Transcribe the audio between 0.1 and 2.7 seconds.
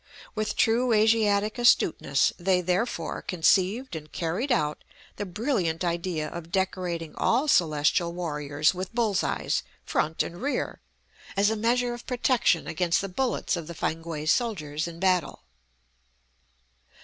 With true Asiatic astuteness, they